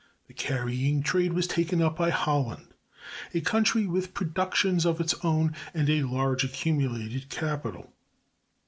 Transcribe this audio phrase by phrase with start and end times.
[0.27, 2.69] The carrying trade was taken up by Holland,
[3.35, 7.93] a country with productions of its own and a large accumulated capital.